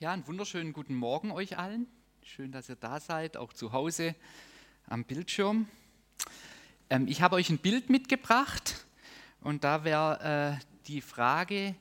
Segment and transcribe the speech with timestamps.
[0.00, 1.86] Ja, einen wunderschönen guten Morgen euch allen.
[2.22, 4.14] Schön, dass ihr da seid, auch zu Hause
[4.86, 5.68] am Bildschirm.
[6.88, 8.86] Ähm, ich habe euch ein Bild mitgebracht
[9.42, 11.74] und da wäre äh, die Frage,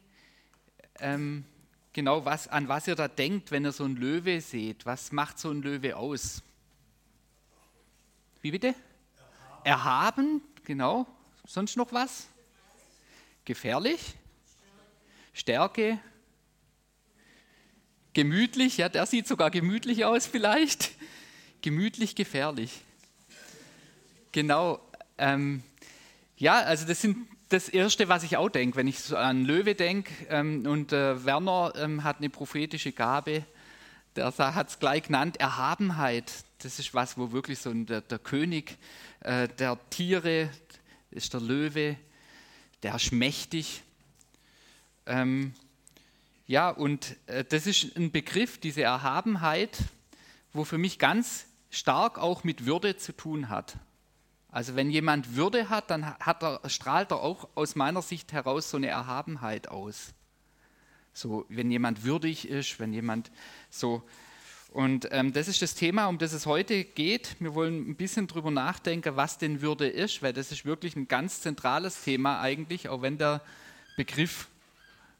[0.99, 1.45] ähm,
[1.93, 4.85] genau was, an was ihr da denkt, wenn ihr so einen Löwe seht.
[4.85, 6.43] Was macht so ein Löwe aus?
[8.41, 8.75] Wie bitte?
[9.63, 11.07] Erhaben, Erhaben genau.
[11.47, 12.27] Sonst noch was?
[13.45, 14.13] Gefährlich?
[15.31, 16.01] Stärke?
[18.19, 20.91] Gemütlich, ja, der sieht sogar gemütlich aus vielleicht.
[21.61, 22.81] Gemütlich, gefährlich.
[24.33, 24.81] Genau.
[25.17, 25.63] Ähm,
[26.35, 29.73] ja, also das sind das Erste, was ich auch denke, wenn ich so an Löwe
[29.73, 30.11] denke.
[30.27, 33.45] Ähm, und äh, Werner ähm, hat eine prophetische Gabe,
[34.17, 36.29] der hat es gleich genannt, Erhabenheit.
[36.61, 38.77] Das ist was, wo wirklich so der, der König
[39.21, 40.49] äh, der Tiere
[41.09, 41.95] ist der Löwe,
[42.83, 43.81] der ist mächtig.
[45.05, 45.53] Ähm,
[46.49, 49.83] ja, und äh, das ist ein Begriff, diese Erhabenheit,
[50.51, 53.77] wo für mich ganz stark auch mit Würde zu tun hat.
[54.49, 58.71] Also wenn jemand Würde hat, dann hat er, strahlt er auch aus meiner Sicht heraus
[58.71, 60.15] so eine Erhabenheit aus.
[61.13, 63.29] So, wenn jemand würdig ist, wenn jemand
[63.69, 64.01] so.
[64.71, 67.35] Und ähm, das ist das Thema, um das es heute geht.
[67.39, 71.07] Wir wollen ein bisschen drüber nachdenken, was denn Würde ist, weil das ist wirklich ein
[71.07, 73.43] ganz zentrales Thema eigentlich, auch wenn der
[73.97, 74.47] Begriff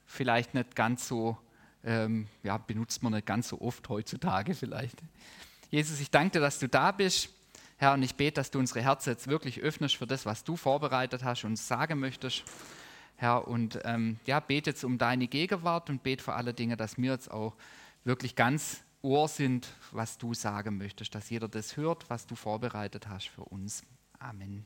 [0.09, 1.37] vielleicht nicht ganz so,
[1.83, 4.97] ähm, ja, benutzt man nicht ganz so oft heutzutage vielleicht.
[5.69, 7.29] Jesus, ich danke dir, dass du da bist.
[7.77, 10.57] Herr, und ich bete, dass du unsere Herzen jetzt wirklich öffnest für das, was du
[10.57, 12.43] vorbereitet hast und sagen möchtest.
[13.15, 16.97] Herr, und ähm, ja, bete jetzt um deine Gegenwart und bete vor alle Dinge, dass
[16.97, 17.55] wir jetzt auch
[18.03, 23.07] wirklich ganz Ohr sind, was du sagen möchtest, dass jeder das hört, was du vorbereitet
[23.07, 23.83] hast für uns.
[24.17, 24.65] Amen.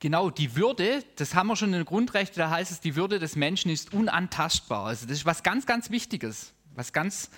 [0.00, 3.18] Genau, die Würde, das haben wir schon in den Grundrechten, da heißt es, die Würde
[3.18, 4.86] des Menschen ist unantastbar.
[4.86, 7.30] Also das ist was ganz, ganz Wichtiges, was ganz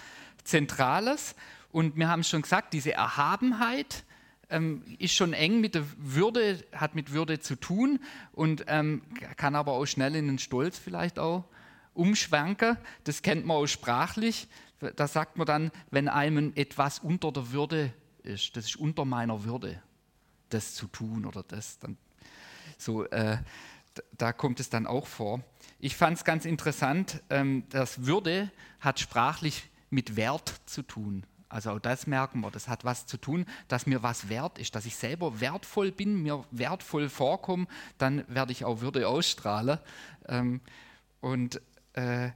[0.45, 1.35] Zentrales.
[1.73, 4.05] Und wir haben schon gesagt, diese Erhabenheit
[4.51, 7.99] ähm, ist schon eng mit der Würde, hat mit Würde zu tun
[8.33, 9.03] und ähm,
[9.37, 11.45] kann aber auch schnell in den Stolz vielleicht auch
[11.95, 12.77] umschwenken.
[13.05, 14.49] Das kennt man auch sprachlich.
[14.97, 19.45] Da sagt man dann, wenn einem etwas unter der Würde ist, das ist unter meiner
[19.45, 19.83] Würde,
[20.51, 21.97] das zu tun oder das, dann
[22.81, 23.39] so, äh,
[24.17, 25.41] da kommt es dann auch vor.
[25.79, 31.25] Ich fand es ganz interessant, ähm, dass Würde hat sprachlich mit Wert zu tun.
[31.49, 34.77] Also auch das merken wir, das hat was zu tun, dass mir was wert ist,
[34.77, 37.67] dass ich selber wertvoll bin, mir wertvoll vorkomme,
[37.99, 39.81] dann werde ich auch Würde ausstrahlen.
[40.29, 40.61] Ähm,
[41.21, 41.61] und
[41.95, 42.31] äh,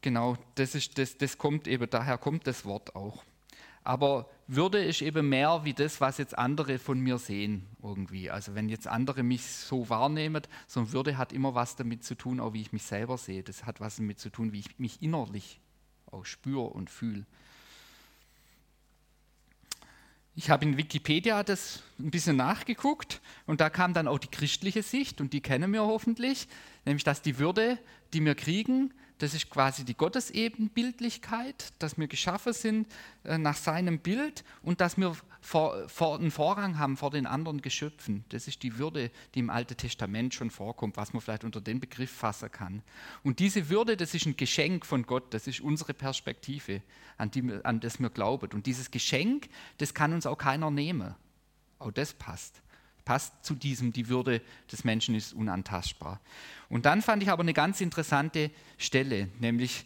[0.00, 3.22] genau, das, ist, das, das kommt eben, daher kommt das Wort auch.
[3.90, 8.30] Aber Würde ist eben mehr wie das, was jetzt andere von mir sehen irgendwie.
[8.30, 12.38] Also wenn jetzt andere mich so wahrnehmen, so Würde hat immer was damit zu tun,
[12.38, 13.42] auch wie ich mich selber sehe.
[13.42, 15.58] Das hat was damit zu tun, wie ich mich innerlich
[16.06, 17.26] auch spüre und fühle.
[20.36, 24.84] Ich habe in Wikipedia das ein bisschen nachgeguckt und da kam dann auch die christliche
[24.84, 26.46] Sicht und die kennen wir hoffentlich,
[26.84, 27.76] nämlich dass die Würde,
[28.12, 32.88] die wir kriegen, das ist quasi die Gottesebenbildlichkeit, dass wir geschaffen sind
[33.24, 37.60] äh, nach seinem Bild und dass wir vor, vor, einen Vorrang haben vor den anderen
[37.60, 38.24] Geschöpfen.
[38.30, 41.80] Das ist die Würde, die im Alten Testament schon vorkommt, was man vielleicht unter den
[41.80, 42.82] Begriff fassen kann.
[43.22, 46.82] Und diese Würde, das ist ein Geschenk von Gott, das ist unsere Perspektive,
[47.18, 48.50] an, die, an das wir glauben.
[48.52, 49.48] Und dieses Geschenk,
[49.78, 51.14] das kann uns auch keiner nehmen.
[51.78, 52.62] Auch das passt
[53.04, 54.40] passt zu diesem, die Würde
[54.70, 56.20] des Menschen ist unantastbar.
[56.68, 59.84] Und dann fand ich aber eine ganz interessante Stelle, nämlich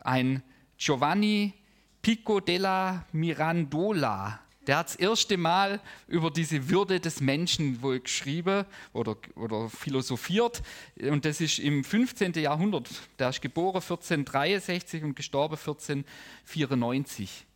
[0.00, 0.42] ein
[0.78, 1.54] Giovanni
[2.02, 4.40] Pico della Mirandola.
[4.66, 10.62] Der hat das erste Mal über diese Würde des Menschen wohl geschrieben oder, oder philosophiert.
[11.00, 12.32] Und das ist im 15.
[12.34, 12.88] Jahrhundert.
[13.18, 17.46] Der ist geboren 1463 und gestorben 1494.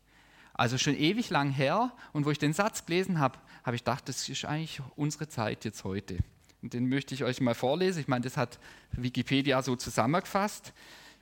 [0.54, 1.92] Also schon ewig lang her.
[2.12, 3.38] Und wo ich den Satz gelesen habe,
[3.70, 6.18] habe ich gedacht, das ist eigentlich unsere Zeit jetzt heute.
[6.60, 8.00] Und den möchte ich euch mal vorlesen.
[8.00, 8.58] Ich meine, das hat
[8.90, 10.72] Wikipedia so zusammengefasst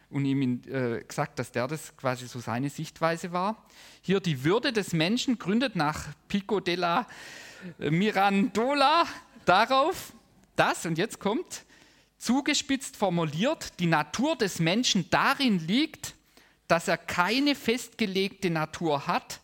[0.08, 3.62] und ihm äh, gesagt, dass der das quasi so seine Sichtweise war.
[4.00, 7.06] Hier die Würde des Menschen gründet nach Pico della
[7.78, 9.04] Mirandola
[9.44, 10.14] darauf,
[10.56, 11.66] dass, und jetzt kommt,
[12.16, 16.14] zugespitzt formuliert, die Natur des Menschen darin liegt,
[16.66, 19.40] dass er keine festgelegte Natur hat,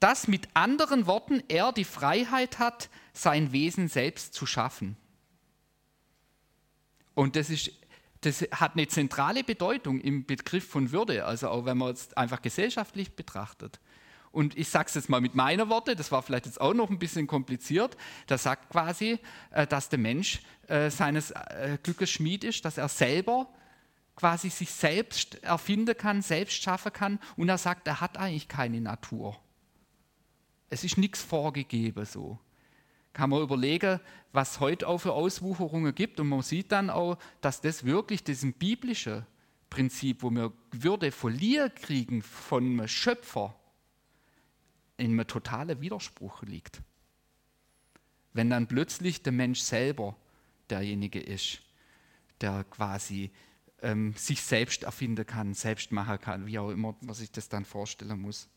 [0.00, 4.96] dass mit anderen Worten er die Freiheit hat, sein Wesen selbst zu schaffen.
[7.14, 7.70] Und das, ist,
[8.22, 12.40] das hat eine zentrale Bedeutung im Begriff von Würde, also auch wenn man es einfach
[12.40, 13.78] gesellschaftlich betrachtet.
[14.32, 16.88] Und ich sage es jetzt mal mit meiner Worte, das war vielleicht jetzt auch noch
[16.88, 17.96] ein bisschen kompliziert.
[18.26, 19.18] Das sagt quasi,
[19.50, 23.52] äh, dass der Mensch äh, seines äh, Glückes Schmied ist, dass er selber
[24.14, 27.18] quasi sich selbst erfinden kann, selbst schaffen kann.
[27.36, 29.36] Und er sagt, er hat eigentlich keine Natur.
[30.70, 32.38] Es ist nichts vorgegeben so.
[33.12, 34.00] Kann man überlegen,
[34.32, 36.20] was heute auch für Auswucherungen gibt.
[36.20, 39.26] Und man sieht dann auch, dass das wirklich diesem biblischen
[39.68, 43.54] Prinzip, wo wir Würde verlieren kriegen von einem Schöpfer,
[44.96, 46.82] in einem totalen Widerspruch liegt.
[48.32, 50.16] Wenn dann plötzlich der Mensch selber
[50.68, 51.62] derjenige ist,
[52.40, 53.30] der quasi
[53.82, 57.64] ähm, sich selbst erfinden kann, selbst machen kann, wie auch immer man sich das dann
[57.64, 58.48] vorstellen muss.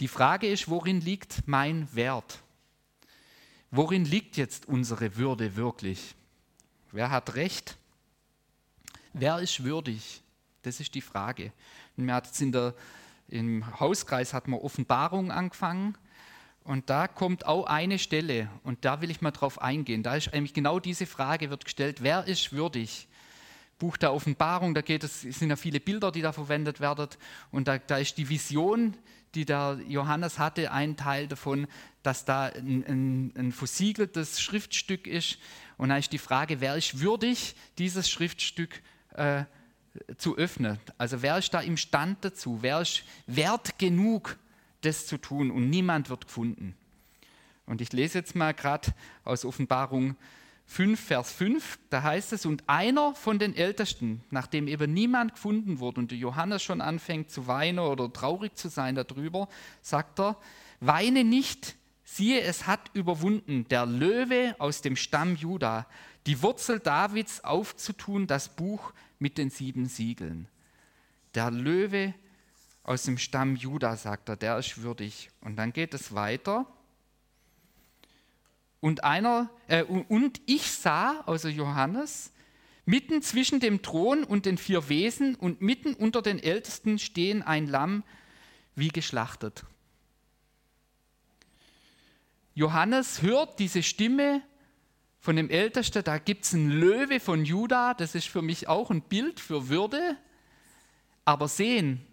[0.00, 2.40] Die Frage ist, worin liegt mein Wert?
[3.70, 6.14] Worin liegt jetzt unsere Würde wirklich?
[6.90, 7.76] Wer hat Recht?
[9.12, 10.22] Wer ist würdig?
[10.62, 11.52] Das ist die Frage.
[11.96, 12.74] Und hat in der,
[13.28, 15.96] Im Hauskreis hat man Offenbarung angefangen
[16.64, 20.02] und da kommt auch eine Stelle und da will ich mal drauf eingehen.
[20.02, 23.06] Da ist eigentlich genau diese Frage wird gestellt, wer ist würdig?
[23.78, 27.08] Buch der Offenbarung, da geht es, es sind ja viele Bilder, die da verwendet werden
[27.50, 28.96] und da, da ist die Vision,
[29.34, 31.66] die der Johannes hatte, ein Teil davon,
[32.02, 35.38] dass da ein, ein, ein versiegeltes Schriftstück ist
[35.76, 38.82] und da ist die Frage, wer ist würdig, dieses Schriftstück
[39.14, 39.44] äh,
[40.16, 40.78] zu öffnen?
[40.98, 42.58] Also wer ist da imstand dazu?
[42.62, 44.38] Wer ist wert genug,
[44.82, 46.76] das zu tun und niemand wird gefunden.
[47.66, 48.92] Und ich lese jetzt mal gerade
[49.24, 50.16] aus Offenbarung
[50.66, 55.78] 5, Vers 5, da heißt es, und einer von den Ältesten, nachdem eben niemand gefunden
[55.78, 59.48] wurde und Johannes schon anfängt zu weinen oder traurig zu sein darüber,
[59.82, 60.36] sagt er,
[60.80, 65.86] weine nicht, siehe, es hat überwunden, der Löwe aus dem Stamm Juda,
[66.26, 70.48] die Wurzel Davids aufzutun, das Buch mit den sieben Siegeln.
[71.34, 72.14] Der Löwe
[72.82, 75.30] aus dem Stamm Juda, sagt er, der ist würdig.
[75.40, 76.66] Und dann geht es weiter.
[78.84, 82.30] Und einer, äh, und ich sah, also Johannes,
[82.84, 87.66] mitten zwischen dem Thron und den vier Wesen und mitten unter den Ältesten stehen ein
[87.66, 88.02] Lamm
[88.74, 89.64] wie geschlachtet.
[92.52, 94.42] Johannes hört diese Stimme
[95.18, 98.90] von dem Ältesten, da gibt es einen Löwe von Juda, das ist für mich auch
[98.90, 100.18] ein Bild für Würde,
[101.24, 102.04] aber sehen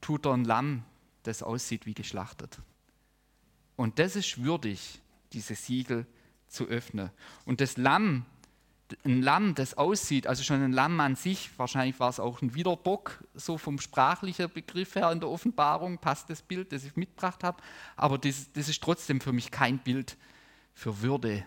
[0.00, 0.82] tut er ein Lamm,
[1.22, 2.58] das aussieht wie geschlachtet.
[3.76, 5.00] Und das ist würdig,
[5.34, 6.06] diese Siegel
[6.48, 7.10] zu öffnen.
[7.44, 8.24] Und das Lamm,
[9.04, 12.54] ein Lamm, das aussieht, also schon ein Lamm an sich, wahrscheinlich war es auch ein
[12.54, 17.42] Widerbock, so vom sprachlichen Begriff her in der Offenbarung, passt das Bild, das ich mitgebracht
[17.42, 17.62] habe,
[17.96, 20.16] aber das, das ist trotzdem für mich kein Bild
[20.72, 21.44] für Würde,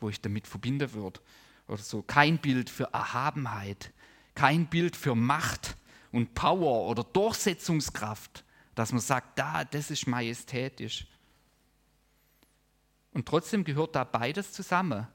[0.00, 1.20] wo ich damit verbinden würde.
[1.68, 3.92] Oder so, kein Bild für Erhabenheit,
[4.34, 5.76] kein Bild für Macht,
[6.14, 8.44] und Power oder Durchsetzungskraft,
[8.76, 11.08] dass man sagt, da, das ist majestätisch.
[13.14, 15.06] Und trotzdem gehört da beides zusammen.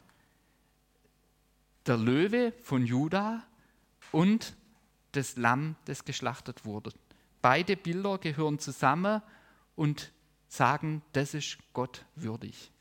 [1.85, 3.43] Der Löwe von Juda
[4.11, 4.55] und
[5.11, 6.91] das Lamm, das geschlachtet wurde.
[7.41, 9.21] Beide Bilder gehören zusammen
[9.75, 10.11] und
[10.47, 12.71] sagen, das ist Gott würdig.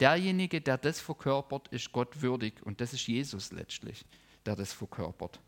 [0.00, 4.04] Derjenige, der das verkörpert, ist Gott würdig und das ist Jesus letztlich,
[4.44, 5.40] der das verkörpert.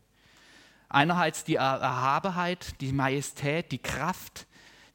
[0.89, 4.47] Einerseits die Erhabenheit, die Majestät, die Kraft,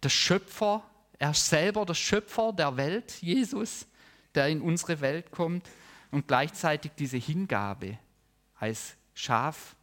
[0.03, 0.83] der Schöpfer,
[1.23, 3.87] er ist selber der Schöpfer der Welt, Jesus,
[4.35, 5.71] der in unsere Welt kommt
[6.11, 7.97] und gleichzeitig diese Hingabe
[8.57, 9.77] als Schaf,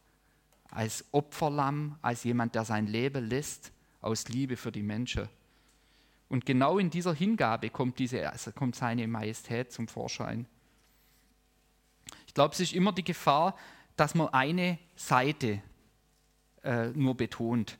[0.68, 5.30] als Opferlamm, als jemand, der sein Leben lässt aus Liebe für die Menschen.
[6.28, 10.46] Und genau in dieser Hingabe kommt, diese, also kommt seine Majestät zum Vorschein.
[12.26, 13.56] Ich glaube, es ist immer die Gefahr,
[13.96, 15.62] dass man eine Seite
[16.62, 17.78] äh, nur betont.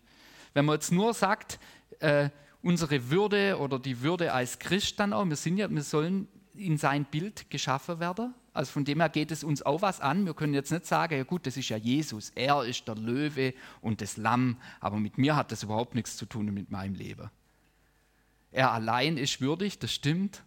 [0.54, 1.60] Wenn man jetzt nur sagt,
[1.98, 2.30] äh,
[2.62, 6.76] unsere Würde oder die Würde als Christ dann auch, wir sind ja, wir sollen in
[6.76, 8.34] sein Bild geschaffen werden.
[8.52, 10.26] Also von dem her geht es uns auch was an.
[10.26, 13.54] Wir können jetzt nicht sagen, ja gut, das ist ja Jesus, er ist der Löwe
[13.80, 17.30] und das Lamm, aber mit mir hat das überhaupt nichts zu tun mit meinem Leben.
[18.50, 20.42] Er allein ist würdig, das stimmt,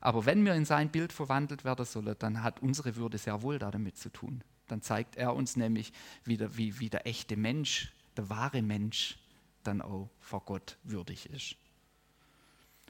[0.00, 3.58] aber wenn wir in sein Bild verwandelt werden sollen, dann hat unsere Würde sehr wohl
[3.58, 4.42] damit zu tun.
[4.68, 5.92] Dann zeigt er uns nämlich,
[6.24, 9.18] wie der, wie, wie der echte Mensch, der wahre Mensch,
[9.62, 11.56] dann auch vor Gott würdig ist.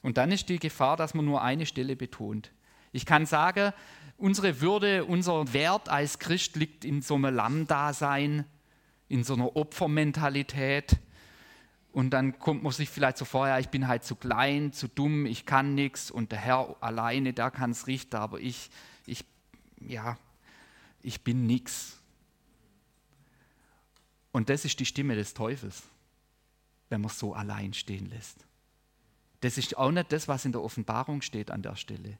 [0.03, 2.53] Und dann ist die Gefahr, dass man nur eine Stelle betont.
[2.93, 3.73] Ich kann sagen,
[4.17, 8.45] unsere Würde, unser Wert als Christ liegt in so einem Lammdasein,
[9.09, 10.99] in so einer Opfermentalität.
[11.93, 14.89] Und dann kommt man sich vielleicht so vor, ja, ich bin halt zu klein, zu
[14.89, 18.71] dumm, ich kann nichts und der Herr alleine, der kann es richten, aber ich,
[19.07, 19.25] ich,
[19.81, 20.17] ja,
[21.03, 21.99] ich bin nichts.
[24.33, 25.83] Und das ist die Stimme des Teufels,
[26.91, 28.45] wenn man es so allein stehen lässt.
[29.41, 32.19] Das ist auch nicht das, was in der Offenbarung steht an der Stelle,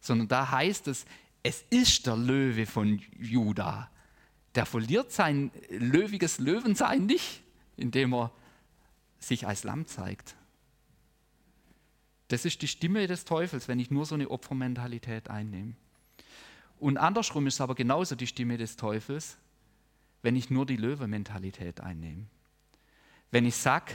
[0.00, 1.06] sondern da heißt es,
[1.44, 3.88] es ist der Löwe von Juda,
[4.56, 7.42] der verliert sein löwiges Löwensein nicht,
[7.76, 8.32] indem er
[9.20, 10.34] sich als Lamm zeigt.
[12.28, 15.74] Das ist die Stimme des Teufels, wenn ich nur so eine Opfermentalität einnehme.
[16.78, 19.38] Und andersrum ist es aber genauso die Stimme des Teufels,
[20.22, 22.26] wenn ich nur die Löwe-Mentalität einnehme.
[23.30, 23.94] Wenn ich sage,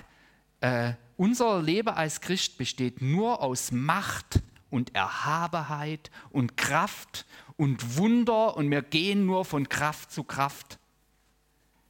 [0.59, 7.25] äh, unser Leben als Christ besteht nur aus Macht und Erhabenheit und Kraft
[7.57, 10.79] und Wunder und wir gehen nur von Kraft zu Kraft.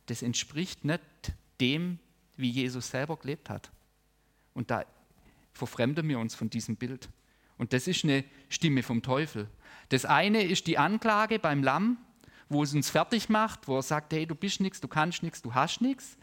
[0.08, 1.02] Das entspricht nicht
[1.62, 2.00] dem,
[2.36, 3.72] wie Jesus selber gelebt hat.
[4.54, 4.84] Und da
[5.54, 7.08] verfremden wir uns von diesem Bild.
[7.58, 9.48] Und das ist eine Stimme vom Teufel.
[9.90, 11.98] Das eine ist die Anklage beim Lamm,
[12.50, 15.42] wo es uns fertig macht, wo er sagt, hey, du bist nichts, du kannst nichts,
[15.42, 16.18] du hast nichts.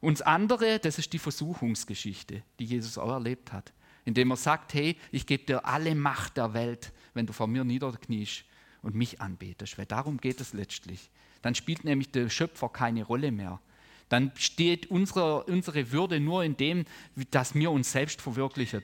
[0.00, 3.72] Und das andere, das ist die Versuchungsgeschichte, die Jesus auch erlebt hat,
[4.04, 7.64] indem er sagt, hey, ich gebe dir alle Macht der Welt, wenn du vor mir
[7.64, 8.44] niederkniest
[8.82, 11.10] und mich anbetest, weil darum geht es letztlich.
[11.42, 13.60] Dann spielt nämlich der Schöpfer keine Rolle mehr.
[14.08, 16.84] Dann steht unsere, unsere Würde nur in dem,
[17.30, 18.82] dass wir uns selbst verwirklichen.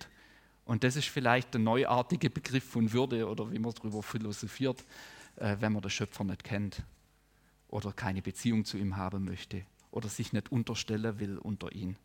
[0.64, 4.84] Und das ist vielleicht der neuartige Begriff von Würde oder wie man darüber philosophiert,
[5.36, 6.82] äh, wenn man den Schöpfer nicht kennt
[7.68, 11.96] oder keine Beziehung zu ihm haben möchte oder sich nicht unterstellen will unter ihn.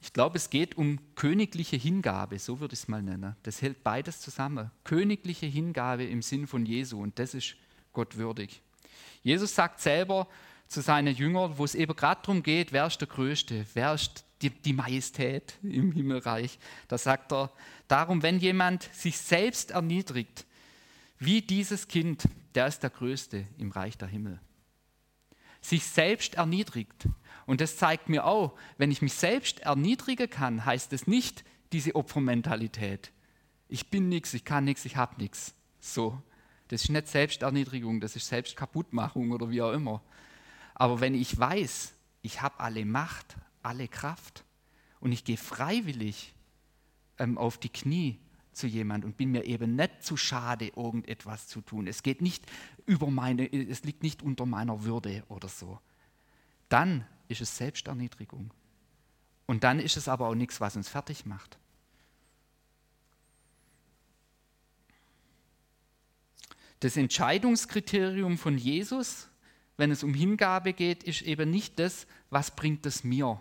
[0.00, 3.36] Ich glaube, es geht um königliche Hingabe, so würde ich es mal nennen.
[3.44, 4.72] Das hält beides zusammen.
[4.82, 7.54] Königliche Hingabe im Sinn von Jesu und das ist
[7.92, 8.60] Gott würdig.
[9.22, 10.26] Jesus sagt selber
[10.66, 14.24] zu seinen Jüngern, wo es eben gerade darum geht, wer ist der Größte, wer ist
[14.40, 16.58] die, die Majestät im Himmelreich.
[16.88, 17.52] Da sagt er,
[17.86, 20.44] darum, wenn jemand sich selbst erniedrigt,
[21.24, 24.40] wie dieses Kind, der ist der Größte im Reich der Himmel.
[25.60, 27.08] Sich selbst erniedrigt.
[27.46, 31.94] Und das zeigt mir auch, wenn ich mich selbst erniedrigen kann, heißt es nicht diese
[31.94, 33.12] Opfermentalität.
[33.68, 35.54] Ich bin nichts, ich kann nichts, ich habe nichts.
[35.80, 36.20] So.
[36.68, 40.02] Das ist nicht Selbsterniedrigung, das ist Selbstkaputtmachung oder wie auch immer.
[40.74, 44.44] Aber wenn ich weiß, ich habe alle Macht, alle Kraft
[45.00, 46.32] und ich gehe freiwillig
[47.18, 48.18] ähm, auf die Knie
[48.52, 51.86] zu jemand und bin mir eben nicht zu schade, irgendetwas zu tun.
[51.86, 52.44] Es geht nicht
[52.86, 55.78] über meine, es liegt nicht unter meiner Würde oder so.
[56.68, 58.52] Dann ist es Selbsterniedrigung.
[59.46, 61.58] Und dann ist es aber auch nichts, was uns fertig macht.
[66.80, 69.28] Das Entscheidungskriterium von Jesus,
[69.76, 73.40] wenn es um Hingabe geht, ist eben nicht das, was bringt es mir.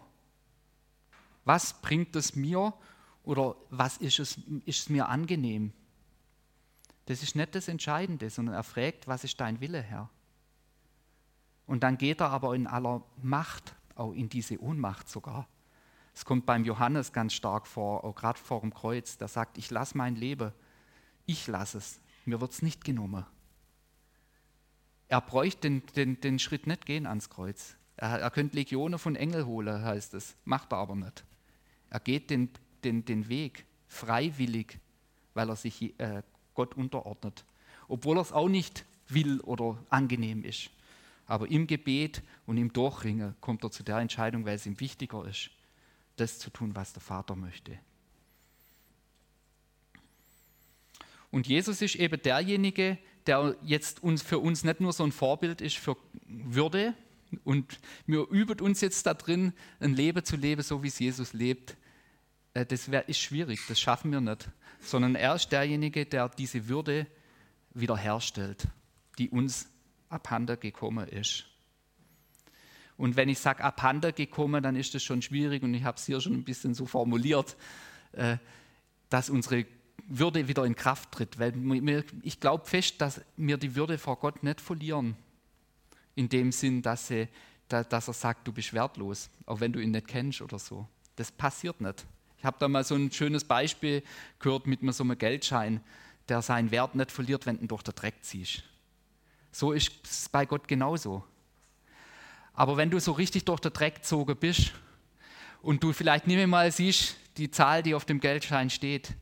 [1.44, 2.74] Was bringt es mir
[3.24, 5.74] oder was ist es, ist es mir angenehm?
[7.06, 10.10] Das ist nicht das Entscheidende, sondern er fragt, was ist dein Wille, Herr?
[11.68, 15.48] Und dann geht er aber in aller Macht, auch in diese Ohnmacht sogar.
[16.13, 19.70] Es kommt beim Johannes ganz stark vor, auch gerade vor dem Kreuz, der sagt, ich
[19.72, 20.51] lasse mein Leben,
[21.25, 23.25] ich lasse es, mir wird es nicht genommen.
[25.08, 27.75] Er bräuchte den, den, den Schritt nicht gehen ans Kreuz.
[27.98, 31.25] Er, er könnte Legionen von Engel holen, heißt es, macht er aber nicht.
[31.90, 32.50] Er geht den
[32.84, 34.80] den, den Weg freiwillig,
[35.34, 36.24] weil er sich äh,
[36.54, 37.46] Gott unterordnet.
[37.88, 40.70] Obwohl er es auch nicht will oder angenehm ist.
[41.26, 45.26] Aber im Gebet und im Durchringen kommt er zu der Entscheidung, weil es ihm wichtiger
[45.26, 45.50] ist,
[46.18, 47.78] das zu tun, was der Vater möchte.
[51.32, 55.62] Und Jesus ist eben derjenige, der jetzt uns, für uns nicht nur so ein Vorbild
[55.62, 55.96] ist für
[56.26, 56.94] Würde
[57.44, 61.34] und wir üben uns jetzt da drin, ein Leben zu leben, so wie es Jesus
[61.34, 61.78] lebt,
[62.53, 66.67] äh, das wär, ist schwierig, das schaffen wir nicht, sondern er ist derjenige, der diese
[66.67, 67.08] Würde
[67.74, 68.67] wiederherstellt,
[69.17, 69.70] die uns
[70.10, 71.46] abhanden gekommen ist.
[72.98, 76.05] Und wenn ich sage abhanden gekommen, dann ist das schon schwierig und ich habe es
[76.05, 77.55] hier schon ein bisschen so formuliert,
[78.12, 78.38] äh,
[79.10, 79.65] dass unsere
[80.08, 81.39] Würde wieder in Kraft tritt.
[81.39, 81.53] Weil
[82.22, 85.15] ich glaube fest, dass wir die Würde vor Gott nicht verlieren.
[86.13, 87.27] In dem Sinn, dass, sie,
[87.67, 90.88] dass er sagt, du bist wertlos, auch wenn du ihn nicht kennst oder so.
[91.15, 92.05] Das passiert nicht.
[92.42, 94.02] Ich habe da mal so ein schönes Beispiel
[94.40, 95.80] gehört mit so einem Geldschein,
[96.28, 98.64] der seinen Wert nicht verliert, wenn du ihn durch den Dreck ziehst.
[99.52, 101.24] So ist es bei Gott genauso.
[102.56, 104.72] Aber wenn du so richtig durch den Dreck gezogen bist
[105.62, 109.14] und du vielleicht nicht mehr mal siehst, die Zahl, die auf dem Geldschein steht,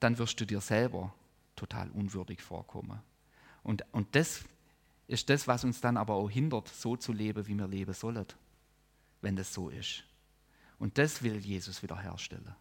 [0.00, 1.14] dann wirst du dir selber
[1.54, 3.00] total unwürdig vorkommen.
[3.62, 4.44] Und, und das
[5.06, 8.26] ist das, was uns dann aber auch hindert, so zu leben, wie wir leben sollen,
[9.20, 10.02] wenn das so ist.
[10.78, 12.54] Und das will Jesus wiederherstellen.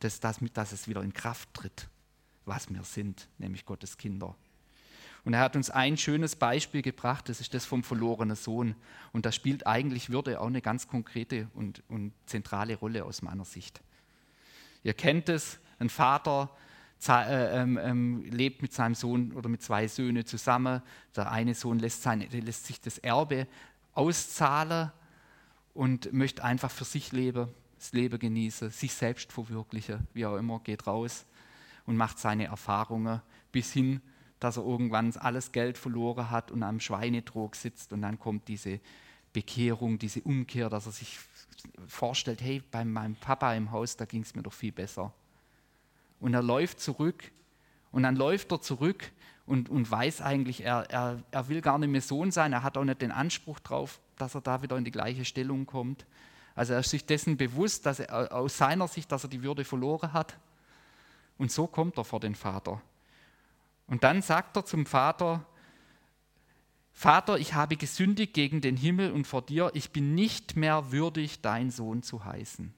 [0.00, 1.88] Das, das, dass es wieder in Kraft tritt,
[2.44, 4.34] was wir sind, nämlich Gottes Kinder.
[5.24, 8.74] Und er hat uns ein schönes Beispiel gebracht, das ist das vom verlorenen Sohn.
[9.12, 13.44] Und da spielt eigentlich Würde auch eine ganz konkrete und, und zentrale Rolle aus meiner
[13.44, 13.82] Sicht.
[14.82, 16.50] Ihr kennt es, ein Vater,
[17.08, 20.82] äh, ähm, ähm, lebt mit seinem Sohn oder mit zwei Söhnen zusammen.
[21.16, 23.46] Der eine Sohn lässt, seine, lässt sich das Erbe
[23.92, 24.90] auszahlen
[25.74, 30.60] und möchte einfach für sich leben, das Leben genießen, sich selbst verwirklichen, wie auch immer,
[30.60, 31.26] geht raus
[31.86, 33.22] und macht seine Erfahrungen
[33.52, 34.00] bis hin,
[34.38, 38.80] dass er irgendwann alles Geld verloren hat und am Schweinetrog sitzt und dann kommt diese
[39.32, 41.18] Bekehrung, diese Umkehr, dass er sich
[41.86, 45.12] vorstellt, hey, bei meinem Papa im Haus, da ging es mir doch viel besser.
[46.18, 47.30] Und er läuft zurück
[47.92, 49.10] und dann läuft er zurück
[49.50, 52.78] und, und weiß eigentlich, er, er, er will gar nicht mehr Sohn sein, er hat
[52.78, 56.06] auch nicht den Anspruch drauf, dass er da wieder in die gleiche Stellung kommt.
[56.54, 59.64] Also er ist sich dessen bewusst, dass er aus seiner Sicht, dass er die Würde
[59.64, 60.38] verloren hat.
[61.36, 62.80] Und so kommt er vor den Vater.
[63.88, 65.44] Und dann sagt er zum Vater,
[66.92, 71.40] Vater, ich habe gesündigt gegen den Himmel und vor dir, ich bin nicht mehr würdig,
[71.40, 72.72] dein Sohn zu heißen.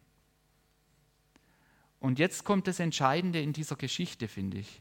[2.00, 4.80] Und jetzt kommt das Entscheidende in dieser Geschichte, finde ich.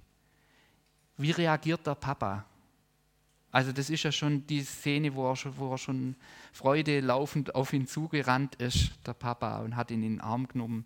[1.21, 2.45] Wie reagiert der Papa?
[3.51, 6.15] Also das ist ja schon die Szene, wo er schon, wo er schon
[6.53, 10.85] Freude laufend auf ihn zugerannt ist, der Papa, und hat ihn in den Arm genommen.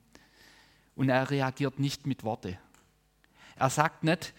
[0.96, 2.58] Und er reagiert nicht mit Worte.
[3.56, 4.34] Er sagt nicht,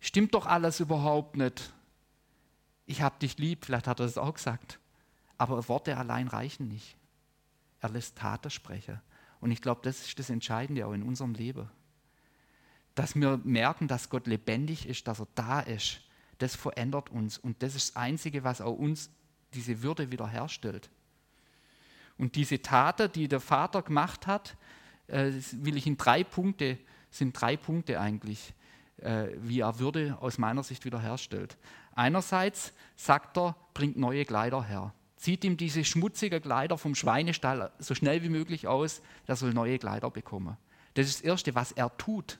[0.00, 1.72] stimmt doch alles überhaupt nicht.
[2.86, 4.80] Ich habe dich lieb, vielleicht hat er das auch gesagt.
[5.38, 6.96] Aber Worte allein reichen nicht.
[7.80, 9.00] Er lässt Taten sprechen.
[9.40, 11.70] Und ich glaube, das ist das Entscheidende auch in unserem Leben.
[13.00, 16.02] Dass wir merken, dass Gott lebendig ist, dass er da ist.
[16.36, 17.38] Das verändert uns.
[17.38, 19.08] Und das ist das Einzige, was auch uns
[19.54, 20.90] diese Würde wiederherstellt.
[22.18, 24.54] Und diese Taten, die der Vater gemacht hat,
[25.06, 26.76] äh, will ich in drei Punkte,
[27.10, 28.52] sind drei Punkte eigentlich,
[28.98, 31.56] äh, wie er Würde aus meiner Sicht wiederherstellt.
[31.94, 34.92] Einerseits sagt er, bringt neue Kleider her.
[35.16, 39.78] Zieht ihm diese schmutzigen Kleider vom Schweinestall so schnell wie möglich aus, er soll neue
[39.78, 40.58] Kleider bekommen.
[40.92, 42.38] Das ist das Erste, was er tut.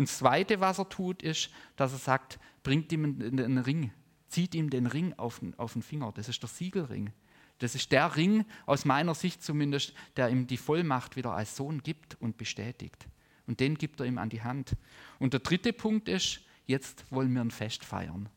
[0.00, 3.92] Und das Zweite, was er tut, ist, dass er sagt, bringt ihm einen Ring,
[4.28, 6.10] zieht ihm den Ring auf den, auf den Finger.
[6.10, 7.12] Das ist der Siegelring.
[7.58, 11.82] Das ist der Ring, aus meiner Sicht zumindest, der ihm die Vollmacht wieder als Sohn
[11.82, 13.08] gibt und bestätigt.
[13.46, 14.74] Und den gibt er ihm an die Hand.
[15.18, 18.30] Und der dritte Punkt ist, jetzt wollen wir ein Fest feiern.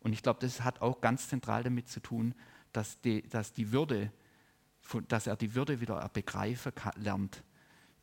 [0.00, 2.34] Und ich glaube, das hat auch ganz zentral damit zu tun,
[2.72, 4.10] dass die, dass die Würde,
[5.08, 7.42] dass er die Würde wieder begreifen lernt,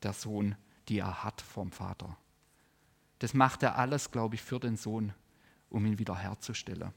[0.04, 0.56] der Sohn,
[0.88, 2.16] die er hat vom Vater.
[3.20, 5.14] Das macht er alles, glaube ich, für den Sohn,
[5.70, 6.92] um ihn wieder herzustellen.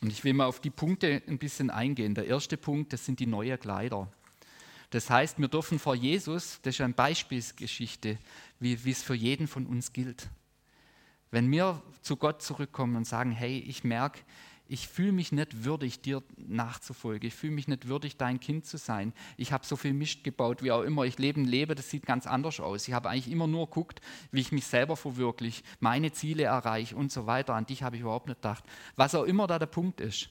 [0.00, 2.14] Und ich will mal auf die Punkte ein bisschen eingehen.
[2.14, 4.10] Der erste Punkt, das sind die neuen Kleider.
[4.90, 8.18] Das heißt, wir dürfen vor Jesus, das ist eine Beispielsgeschichte,
[8.60, 10.28] wie, wie es für jeden von uns gilt.
[11.30, 14.20] Wenn wir zu Gott zurückkommen und sagen, hey, ich merke,
[14.68, 17.28] ich fühle mich nicht würdig, dir nachzufolgen.
[17.28, 19.12] Ich fühle mich nicht würdig, dein Kind zu sein.
[19.36, 21.04] Ich habe so viel Mist gebaut, wie auch immer.
[21.04, 22.88] Ich lebe ein Leben, das sieht ganz anders aus.
[22.88, 24.00] Ich habe eigentlich immer nur geguckt,
[24.32, 27.54] wie ich mich selber verwirkliche, meine Ziele erreiche und so weiter.
[27.54, 28.64] An dich habe ich überhaupt nicht gedacht.
[28.96, 30.30] Was auch immer da der Punkt ist.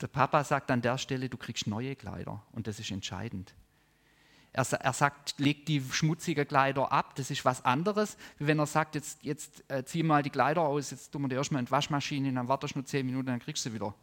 [0.00, 3.54] Der Papa sagt an der Stelle, du kriegst neue Kleider und das ist entscheidend.
[4.52, 8.66] Er, er sagt, leg die schmutzigen Kleider ab, das ist was anderes, wie wenn er
[8.66, 11.66] sagt, jetzt, jetzt äh, zieh mal die Kleider aus, jetzt tun wir die erstmal in
[11.66, 13.94] die Waschmaschine, dann wartest du nur zehn Minuten, dann kriegst du sie wieder.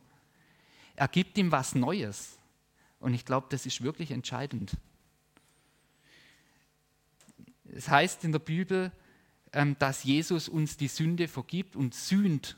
[0.96, 2.38] Er gibt ihm was Neues.
[3.00, 4.72] Und ich glaube, das ist wirklich entscheidend.
[7.66, 8.92] Es heißt in der Bibel,
[9.54, 12.58] ähm, dass Jesus uns die Sünde vergibt und sühnt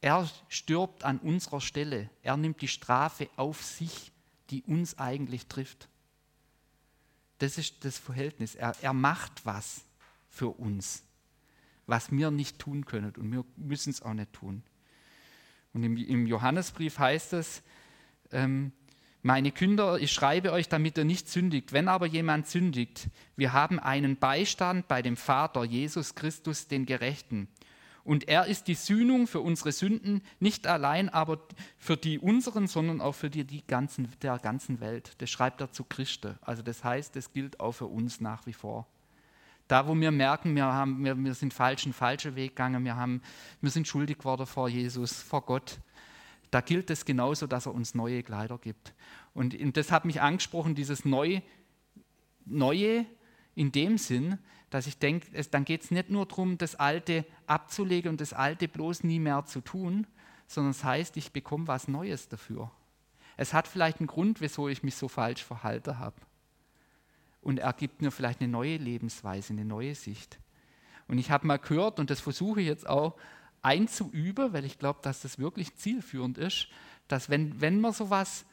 [0.00, 2.08] er stirbt an unserer Stelle.
[2.22, 4.12] Er nimmt die Strafe auf sich,
[4.50, 5.88] die uns eigentlich trifft.
[7.38, 8.54] Das ist das Verhältnis.
[8.54, 9.82] Er, er macht was
[10.28, 11.02] für uns,
[11.86, 14.62] was wir nicht tun können und wir müssen es auch nicht tun.
[15.72, 17.62] Und im, im Johannesbrief heißt es,
[18.32, 18.72] ähm,
[19.22, 21.72] meine Kinder, ich schreibe euch, damit ihr nicht sündigt.
[21.72, 27.48] Wenn aber jemand sündigt, wir haben einen Beistand bei dem Vater, Jesus Christus, den Gerechten.
[28.08, 31.40] Und er ist die Sühnung für unsere Sünden, nicht allein aber
[31.76, 35.12] für die unseren, sondern auch für die, die ganzen, der ganzen Welt.
[35.18, 36.38] Das schreibt er zu Christen.
[36.40, 38.86] Also das heißt, das gilt auch für uns nach wie vor.
[39.66, 43.20] Da, wo wir merken, wir, haben, wir, wir sind falschen, falschen Weg gegangen, wir, haben,
[43.60, 45.78] wir sind schuldig geworden vor Jesus, vor Gott,
[46.50, 48.94] da gilt es genauso, dass er uns neue Kleider gibt.
[49.34, 51.42] Und das hat mich angesprochen, dieses Neu,
[52.46, 53.04] Neue
[53.54, 54.38] in dem Sinn,
[54.70, 58.68] dass ich denke, dann geht es nicht nur darum, das Alte abzulegen und das Alte
[58.68, 60.06] bloß nie mehr zu tun,
[60.46, 62.70] sondern es heißt, ich bekomme was Neues dafür.
[63.36, 66.16] Es hat vielleicht einen Grund, wieso ich mich so falsch verhalten habe.
[67.40, 70.38] Und er gibt mir vielleicht eine neue Lebensweise, eine neue Sicht.
[71.06, 73.14] Und ich habe mal gehört, und das versuche ich jetzt auch
[73.62, 76.68] einzuüben, weil ich glaube, dass das wirklich zielführend ist,
[77.06, 78.44] dass wenn, wenn man sowas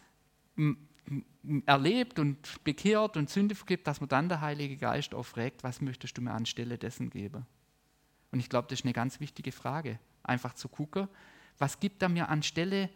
[1.66, 5.82] erlebt und bekehrt und Sünde vergibt, dass man dann der Heilige Geist auch fragt, was
[5.82, 7.46] möchtest du mir anstelle dessen geben?
[8.32, 11.08] Und ich glaube, das ist eine ganz wichtige Frage, einfach zu gucken,
[11.58, 12.90] was gibt er mir anstelle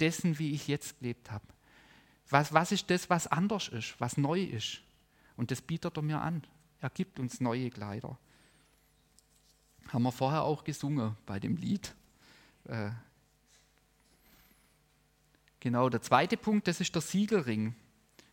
[0.00, 1.44] dessen, wie ich jetzt gelebt habe?
[2.28, 4.80] Was, was ist das, was anders ist, was neu ist?
[5.36, 6.46] Und das bietet er mir an.
[6.80, 8.18] Er gibt uns neue Kleider.
[9.88, 11.94] Haben wir vorher auch gesungen bei dem Lied.
[12.64, 12.90] Äh,
[15.66, 17.74] genau, der zweite Punkt, das ist der Siegelring.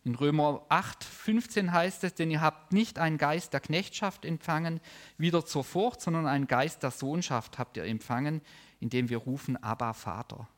[0.04, 4.80] In Römer 8, 15 heißt es, denn ihr habt nicht einen Geist der Knechtschaft empfangen,
[5.18, 8.40] wieder zur Furcht, sondern einen Geist der Sohnschaft habt ihr empfangen,
[8.78, 10.48] indem wir rufen, Abba, Vater.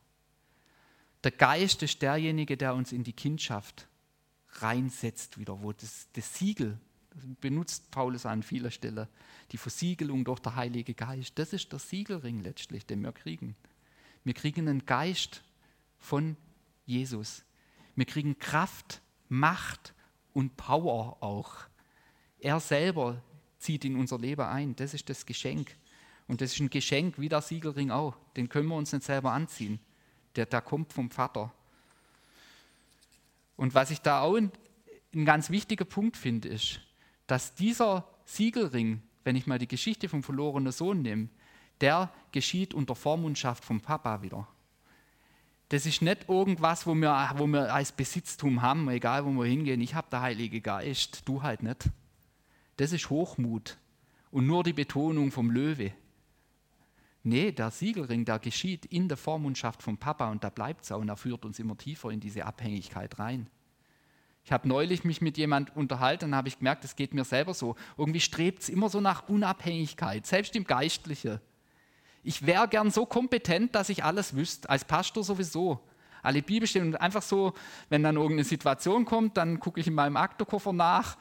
[1.25, 3.89] Der Geist ist derjenige, der uns in die Kindschaft
[4.57, 9.09] reinsetzt wieder, wo das, das Siegel, das benutzt Paulus an vieler Stelle,
[9.51, 13.57] die Versiegelung durch den Heiligen Geist, das ist der Siegelring letztlich, den wir kriegen.
[14.25, 15.43] Wir kriegen einen Geist
[15.97, 16.37] von
[16.87, 17.45] Jesus.
[17.95, 19.95] Wir kriegen Kraft, Macht
[20.33, 21.55] und Power auch.
[22.39, 23.23] Er selber
[23.59, 24.77] zieht in unser Leben ein.
[24.77, 25.77] Das ist das Geschenk.
[26.29, 28.17] Und das ist ein Geschenk wie der Siegelring auch.
[28.37, 29.81] Den können wir uns nicht selber anziehen.
[30.37, 31.53] Der, der kommt vom Vater.
[33.57, 34.53] Und was ich da auch ein,
[35.15, 36.81] ein ganz wichtiger Punkt finde, ist,
[37.27, 41.29] dass dieser Siegelring, wenn ich mal die Geschichte vom verlorenen Sohn nehme,
[41.81, 44.47] der geschieht unter Vormundschaft vom Papa wieder.
[45.69, 49.81] Das ist nicht irgendwas, wo wir, wo wir als Besitztum haben, egal wo wir hingehen.
[49.81, 51.91] Ich habe der Heilige Geist, du halt nicht.
[52.77, 53.77] Das ist Hochmut
[54.31, 55.93] und nur die Betonung vom Löwe.
[57.25, 61.01] Nee, der Siegelring, der geschieht in der Vormundschaft vom Papa und da bleibt es auch
[61.01, 63.49] und er führt uns immer tiefer in diese Abhängigkeit rein.
[64.45, 67.53] Ich habe neulich mich mit jemand unterhalten und habe ich gemerkt, es geht mir selber
[67.53, 67.75] so.
[67.99, 71.41] Irgendwie strebt es immer so nach Unabhängigkeit, selbst im Geistlichen.
[72.27, 75.79] Ich wäre gern so kompetent, dass ich alles wüsste, als Pastor sowieso.
[76.25, 77.55] Alle Bibelstellen und einfach so,
[77.89, 81.17] wenn dann irgendeine Situation kommt, dann gucke ich in meinem Aktekoffer nach,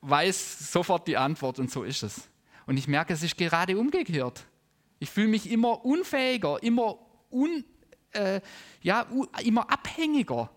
[0.00, 2.30] weiß sofort die Antwort und so ist es.
[2.64, 4.46] Und ich merke, es ist gerade umgekehrt.
[5.00, 6.96] Ich fühle mich immer unfähiger, immer,
[7.30, 7.62] un,
[8.12, 8.40] äh,
[8.80, 9.06] ja,
[9.44, 10.48] immer abhängiger.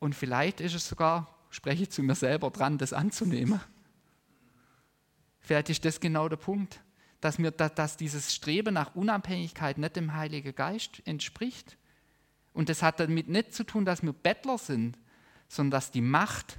[0.00, 3.60] Und vielleicht ist es sogar, spreche ich zu mir selber dran, das anzunehmen.
[5.38, 6.80] Vielleicht ist das genau der Punkt
[7.20, 11.76] dass, mir, dass dieses Streben nach Unabhängigkeit nicht dem Heiligen Geist entspricht.
[12.52, 14.98] Und das hat damit nicht zu tun, dass wir Bettler sind,
[15.48, 16.58] sondern dass die Macht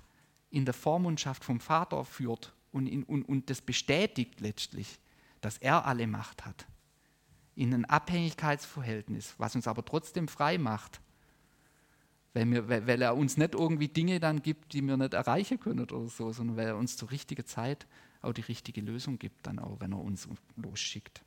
[0.49, 4.99] in der Vormundschaft vom Vater führt und, in, und, und das bestätigt letztlich,
[5.41, 6.65] dass er alle Macht hat.
[7.55, 11.01] In ein Abhängigkeitsverhältnis, was uns aber trotzdem frei macht,
[12.33, 15.79] weil, wir, weil er uns nicht irgendwie Dinge dann gibt, die wir nicht erreichen können
[15.79, 17.87] oder so, sondern weil er uns zur richtigen Zeit
[18.27, 21.23] auch die richtige Lösung gibt, dann auch, wenn er uns losschickt.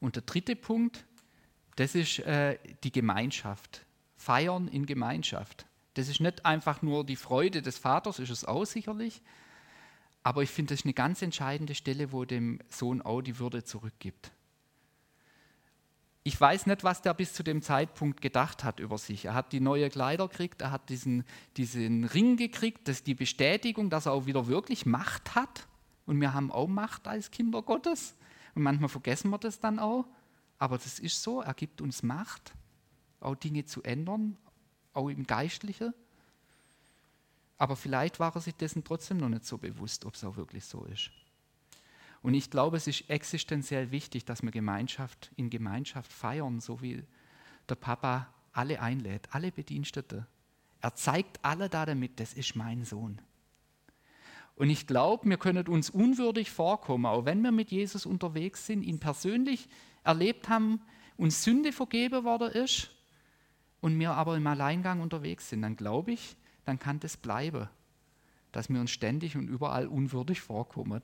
[0.00, 1.04] Und der dritte Punkt,
[1.76, 3.84] das ist äh, die Gemeinschaft.
[4.16, 5.66] Feiern in Gemeinschaft.
[5.94, 9.22] Das ist nicht einfach nur die Freude des Vaters, ist es auch sicherlich,
[10.22, 13.64] aber ich finde, das ist eine ganz entscheidende Stelle, wo dem Sohn auch die Würde
[13.64, 14.32] zurückgibt
[16.26, 19.26] ich weiß nicht, was der bis zu dem Zeitpunkt gedacht hat über sich.
[19.26, 21.22] Er hat die neue Kleider gekriegt, er hat diesen,
[21.56, 25.68] diesen Ring gekriegt, das ist die Bestätigung, dass er auch wieder wirklich Macht hat.
[26.04, 28.16] Und wir haben auch Macht als Kinder Gottes.
[28.56, 30.04] Und manchmal vergessen wir das dann auch.
[30.58, 32.54] Aber das ist so, er gibt uns Macht,
[33.20, 34.36] auch Dinge zu ändern,
[34.94, 35.94] auch im Geistlichen.
[37.56, 40.64] Aber vielleicht war er sich dessen trotzdem noch nicht so bewusst, ob es auch wirklich
[40.64, 41.12] so ist.
[42.26, 47.04] Und ich glaube, es ist existenziell wichtig, dass wir Gemeinschaft in Gemeinschaft feiern, so wie
[47.68, 50.26] der Papa alle einlädt, alle Bedienstete.
[50.80, 53.22] Er zeigt alle da damit, das ist mein Sohn.
[54.56, 58.82] Und ich glaube, wir können uns unwürdig vorkommen, auch wenn wir mit Jesus unterwegs sind,
[58.82, 59.68] ihn persönlich
[60.02, 60.80] erlebt haben,
[61.16, 62.90] uns Sünde vergeben worden ist
[63.80, 67.68] und wir aber im Alleingang unterwegs sind, dann glaube ich, dann kann das bleiben,
[68.50, 71.02] dass wir uns ständig und überall unwürdig vorkommen.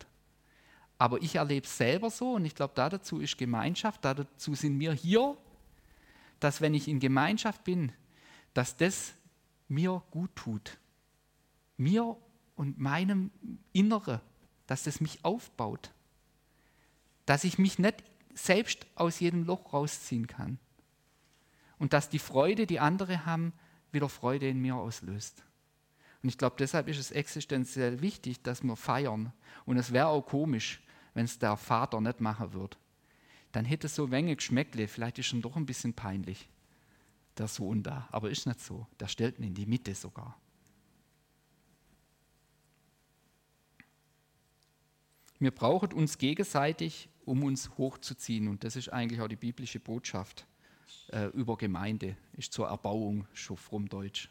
[0.98, 4.92] Aber ich erlebe es selber so und ich glaube, dazu ist Gemeinschaft, dazu sind wir
[4.92, 5.36] hier,
[6.38, 7.92] dass wenn ich in Gemeinschaft bin,
[8.54, 9.14] dass das
[9.68, 10.78] mir gut tut.
[11.76, 12.16] Mir
[12.54, 13.30] und meinem
[13.72, 14.20] Inneren,
[14.66, 15.90] dass das mich aufbaut.
[17.26, 18.02] Dass ich mich nicht
[18.34, 20.58] selbst aus jedem Loch rausziehen kann.
[21.78, 23.52] Und dass die Freude, die andere haben,
[23.90, 25.42] wieder Freude in mir auslöst.
[26.22, 29.32] Und ich glaube, deshalb ist es existenziell wichtig, dass wir feiern.
[29.64, 30.80] Und es wäre auch komisch,
[31.14, 32.76] wenn es der Vater nicht machen würde.
[33.50, 36.48] Dann hätte es so wenig Geschmäckle, vielleicht ist schon doch ein bisschen peinlich,
[37.36, 38.08] der Sohn da.
[38.12, 38.86] Aber ist nicht so.
[39.00, 40.38] Der stellt ihn in die Mitte sogar.
[45.38, 48.46] Wir brauchen uns gegenseitig um uns hochzuziehen.
[48.48, 50.46] Und das ist eigentlich auch die biblische Botschaft
[51.08, 54.30] äh, über Gemeinde, ist zur Erbauung, schon fromm Deutsch.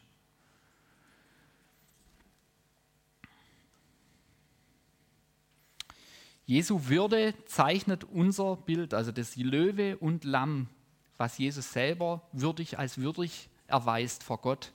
[6.51, 10.67] Jesu Würde zeichnet unser Bild, also das Löwe und Lamm,
[11.15, 14.73] was Jesus selber würdig als würdig erweist vor Gott.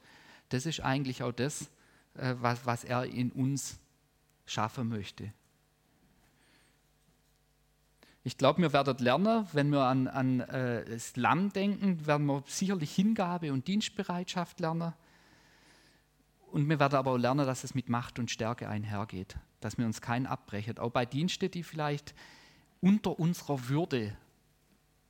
[0.48, 1.70] Das ist eigentlich auch das,
[2.14, 3.78] äh, was, was er in uns
[4.46, 5.34] schaffen möchte.
[8.24, 12.42] Ich glaube, wir werden lernen, wenn wir an, an äh, das Lamm denken, werden wir
[12.46, 14.94] sicherlich Hingabe und Dienstbereitschaft lernen.
[16.56, 19.84] Und wir werden aber auch lernen, dass es mit Macht und Stärke einhergeht, dass wir
[19.84, 20.78] uns keinen abbrechen.
[20.78, 22.14] Auch bei Diensten, die vielleicht
[22.80, 24.16] unter unserer Würde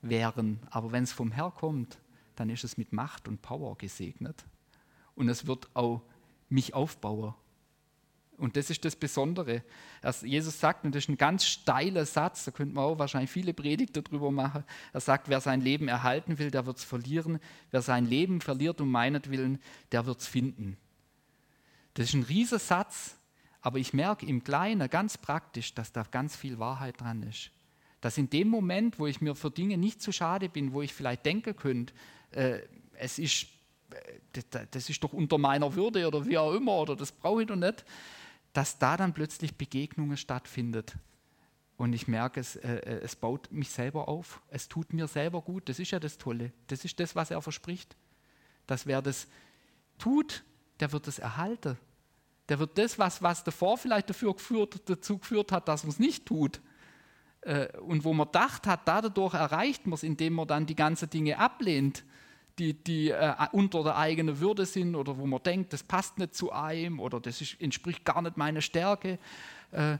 [0.02, 2.00] wären, aber wenn es vom Herr kommt,
[2.34, 4.44] dann ist es mit Macht und Power gesegnet.
[5.14, 6.02] Und es wird auch
[6.48, 7.32] mich aufbauen.
[8.38, 9.62] Und das ist das Besondere.
[10.22, 13.54] Jesus sagt, und das ist ein ganz steiler Satz, da könnte man auch wahrscheinlich viele
[13.54, 14.64] Predigten darüber machen.
[14.92, 17.38] Er sagt, wer sein Leben erhalten will, der wird es verlieren.
[17.70, 19.60] Wer sein Leben verliert um meinetwillen,
[19.92, 20.76] der wird es finden.
[21.96, 23.16] Das ist ein riesiger Satz,
[23.62, 27.50] aber ich merke im Kleinen ganz praktisch, dass da ganz viel Wahrheit dran ist.
[28.02, 30.92] Dass in dem Moment, wo ich mir für Dinge nicht zu schade bin, wo ich
[30.92, 31.94] vielleicht denken könnte,
[32.32, 32.60] äh,
[32.98, 33.46] es ist,
[34.32, 37.48] äh, das ist doch unter meiner Würde oder wie auch immer, oder das brauche ich
[37.48, 37.86] doch nicht,
[38.52, 40.96] dass da dann plötzlich Begegnungen stattfindet.
[41.78, 45.40] Und ich merke, es, äh, äh, es baut mich selber auf, es tut mir selber
[45.40, 45.68] gut.
[45.70, 46.52] Das ist ja das Tolle.
[46.66, 47.96] Das ist das, was er verspricht.
[48.66, 49.28] Dass wer das
[49.98, 50.44] tut,
[50.80, 51.78] der wird es erhalten.
[52.48, 55.98] Der wird das, was, was davor vielleicht dafür geführt, dazu geführt hat, dass man es
[55.98, 56.60] nicht tut,
[57.46, 61.08] äh, und wo man gedacht hat, dadurch erreicht man es, indem man dann die ganzen
[61.08, 62.04] Dinge ablehnt,
[62.58, 66.34] die, die äh, unter der eigenen Würde sind oder wo man denkt, das passt nicht
[66.34, 69.18] zu einem oder das ist, entspricht gar nicht meiner Stärke,
[69.70, 69.98] äh,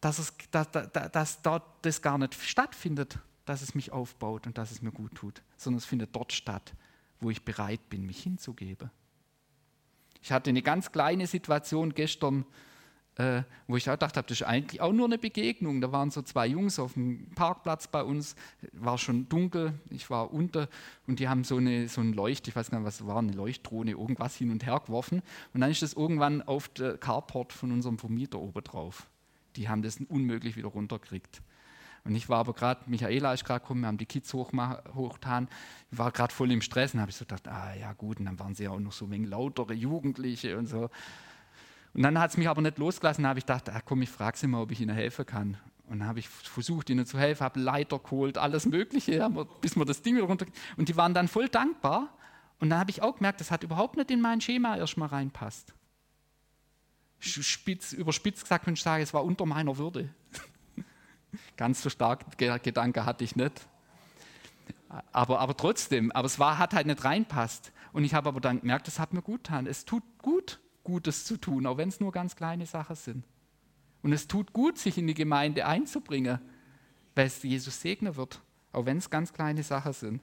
[0.00, 4.58] dass, es, dass, dass, dass dort das gar nicht stattfindet, dass es mich aufbaut und
[4.58, 6.74] dass es mir gut tut, sondern es findet dort statt,
[7.20, 8.90] wo ich bereit bin, mich hinzugeben.
[10.22, 12.44] Ich hatte eine ganz kleine Situation gestern,
[13.16, 15.80] äh, wo ich auch gedacht habe, das ist eigentlich auch nur eine Begegnung.
[15.80, 18.36] Da waren so zwei Jungs auf dem Parkplatz bei uns,
[18.72, 20.68] war schon dunkel, ich war unter
[21.06, 23.32] und die haben so eine so ein Leucht, ich weiß gar nicht, was war, eine
[23.32, 27.72] Leuchtdrohne, irgendwas hin und her geworfen und dann ist das irgendwann auf der Carport von
[27.72, 29.08] unserem Vermieter oben drauf.
[29.56, 31.42] Die haben das unmöglich wieder runtergekriegt.
[32.08, 35.46] Und ich war aber gerade, Michaela ist gerade gekommen, wir haben die Kids hochgetan,
[35.92, 38.24] ich war gerade voll im Stress und habe ich so gedacht, ah ja gut, und
[38.24, 40.88] dann waren sie ja auch noch so ein wenig lautere Jugendliche und so.
[41.92, 44.08] Und dann hat es mich aber nicht losgelassen, da habe ich gedacht, ah, komm, ich
[44.08, 45.58] frage sie mal, ob ich ihnen helfen kann.
[45.86, 49.28] Und dann habe ich versucht, ihnen zu helfen, habe Leiter geholt, alles Mögliche,
[49.60, 50.46] bis wir das Ding wieder runter.
[50.78, 52.08] Und die waren dann voll dankbar.
[52.58, 55.74] Und dann habe ich auch gemerkt, das hat überhaupt nicht in mein Schema erstmal reinpasst.
[57.20, 60.08] Spitz, überspitzt gesagt könnte ich sagen, es war unter meiner Würde.
[61.56, 63.66] Ganz so stark Gedanke hatte ich nicht.
[65.12, 67.72] Aber, aber trotzdem, aber es war, hat halt nicht reinpasst.
[67.92, 69.66] Und ich habe aber dann gemerkt, es hat mir gut getan.
[69.66, 73.24] Es tut gut, Gutes zu tun, auch wenn es nur ganz kleine Sachen sind.
[74.02, 76.38] Und es tut gut, sich in die Gemeinde einzubringen,
[77.14, 78.40] weil es Jesus segnen wird,
[78.72, 80.22] auch wenn es ganz kleine Sachen sind.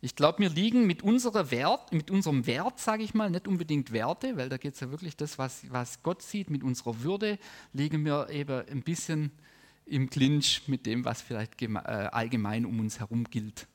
[0.00, 4.36] Ich glaube, wir liegen mit, Wert, mit unserem Wert, sage ich mal, nicht unbedingt Werte,
[4.36, 7.38] weil da geht es ja wirklich das, was, was Gott sieht, mit unserer Würde,
[7.72, 9.32] liegen wir eben ein bisschen
[9.86, 13.66] im Clinch mit dem, was vielleicht äh, allgemein um uns herum gilt.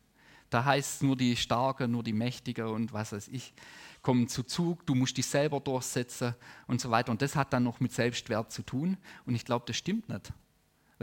[0.49, 3.53] Da heißt es nur die Starke, nur die Mächtige und was weiß ich,
[4.01, 6.35] kommen zu Zug, du musst dich selber durchsetzen
[6.67, 7.11] und so weiter.
[7.11, 8.97] Und das hat dann noch mit Selbstwert zu tun.
[9.25, 10.31] Und ich glaube, das stimmt nicht.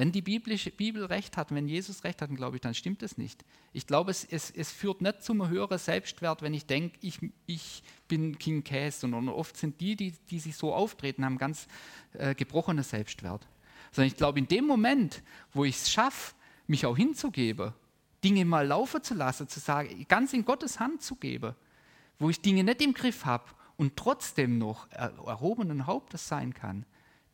[0.00, 3.18] Wenn die Biblische, Bibel recht hat, wenn Jesus recht hat, glaube ich, dann stimmt es
[3.18, 3.44] nicht.
[3.74, 7.82] Ich glaube, es, es, es führt nicht zum höheren Selbstwert, wenn ich denke, ich, ich
[8.08, 11.66] bin King Käse, sondern oft sind die, die, die sich so auftreten, haben ganz
[12.14, 13.46] äh, gebrochenes Selbstwert.
[13.92, 16.34] Sondern ich glaube, in dem Moment, wo ich es schaffe,
[16.66, 17.74] mich auch hinzugeben,
[18.24, 21.54] Dinge mal laufen zu lassen, zu sagen, ganz in Gottes Hand zu geben,
[22.18, 23.44] wo ich Dinge nicht im Griff habe
[23.76, 26.86] und trotzdem noch erhobenen Hauptes sein kann,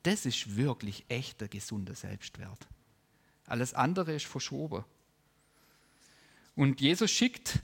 [0.07, 2.67] das ist wirklich echter gesunder Selbstwert.
[3.47, 4.85] Alles andere ist verschoben.
[6.55, 7.61] Und Jesus schickt,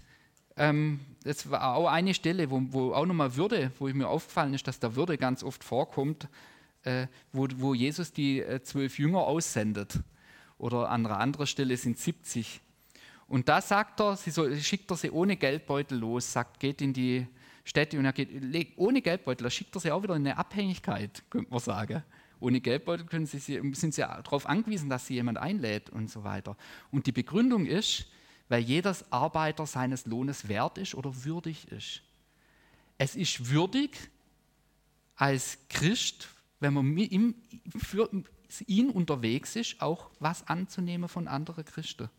[0.57, 4.66] ähm, das war auch eine Stelle, wo, wo auch nochmal Würde, wo mir aufgefallen ist,
[4.66, 6.28] dass da Würde ganz oft vorkommt,
[6.85, 10.00] äh, wo, wo, Jesus die äh, zwölf Jünger aussendet.
[10.59, 12.61] Oder an einer anderen Stelle sind 70.
[13.28, 16.92] Und da sagt er, sie soll, schickt er sie ohne Geldbeutel los, sagt, geht in
[16.92, 17.26] die
[17.64, 18.31] Städte und er geht
[18.76, 22.02] ohne Geldbeutel, da schickt er sie auch wieder in eine Abhängigkeit, könnte man sagen.
[22.42, 26.57] Ohne Geldbeutel können sie, sind sie darauf angewiesen, dass sie jemand einlädt und so weiter.
[26.90, 28.07] Und die Begründung ist,
[28.48, 32.02] weil jeder Arbeiter seines Lohnes wert ist oder würdig ist.
[32.98, 34.11] Es ist würdig,
[35.14, 36.28] als Christ,
[36.59, 37.35] wenn man
[37.78, 38.11] für
[38.66, 42.11] ihn unterwegs ist, auch was anzunehmen von anderen Christen.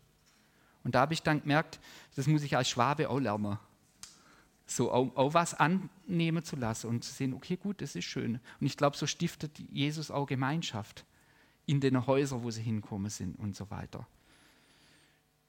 [0.84, 1.80] Und da habe ich dann gemerkt,
[2.16, 3.58] das muss ich als Schwabe auch lernen.
[4.66, 8.40] So auch, auch, was annehmen zu lassen und zu sehen, okay, gut, das ist schön.
[8.60, 11.04] Und ich glaube, so stiftet Jesus auch Gemeinschaft
[11.66, 14.06] in den Häusern, wo sie hinkommen sind und so weiter.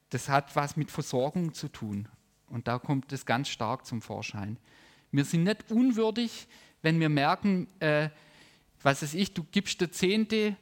[0.10, 2.08] Das hat was mit Versorgung zu tun.
[2.48, 4.58] Und da kommt es ganz stark zum Vorschein.
[5.12, 6.48] Wir sind nicht unwürdig,
[6.82, 8.10] wenn wir merken, äh,
[8.84, 10.56] was weiß ich, du gibst der Zehnte